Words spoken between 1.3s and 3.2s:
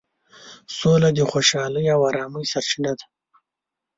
خوشحالۍ او ارامۍ سرچینه ده.